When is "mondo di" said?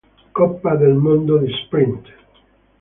0.95-1.53